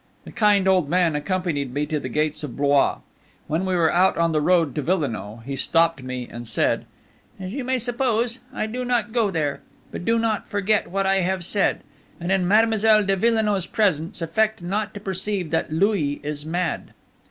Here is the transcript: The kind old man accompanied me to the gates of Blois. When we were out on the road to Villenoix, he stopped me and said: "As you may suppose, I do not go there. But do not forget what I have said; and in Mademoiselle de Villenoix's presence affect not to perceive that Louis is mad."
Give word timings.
The 0.23 0.31
kind 0.31 0.67
old 0.67 0.89
man 0.89 1.15
accompanied 1.15 1.75
me 1.75 1.85
to 1.85 1.99
the 1.99 2.09
gates 2.09 2.43
of 2.43 2.57
Blois. 2.57 3.01
When 3.45 3.67
we 3.67 3.75
were 3.75 3.93
out 3.93 4.17
on 4.17 4.31
the 4.31 4.41
road 4.41 4.73
to 4.73 4.81
Villenoix, 4.81 5.43
he 5.45 5.55
stopped 5.55 6.01
me 6.01 6.27
and 6.27 6.47
said: 6.47 6.85
"As 7.39 7.53
you 7.53 7.63
may 7.63 7.77
suppose, 7.77 8.39
I 8.51 8.65
do 8.65 8.83
not 8.83 9.11
go 9.13 9.29
there. 9.29 9.61
But 9.91 10.03
do 10.03 10.17
not 10.17 10.49
forget 10.49 10.87
what 10.89 11.05
I 11.05 11.17
have 11.17 11.45
said; 11.45 11.81
and 12.19 12.31
in 12.31 12.47
Mademoiselle 12.47 13.05
de 13.05 13.15
Villenoix's 13.15 13.67
presence 13.67 14.23
affect 14.23 14.63
not 14.63 14.95
to 14.95 14.99
perceive 14.99 15.51
that 15.51 15.71
Louis 15.71 16.13
is 16.23 16.47
mad." 16.47 16.95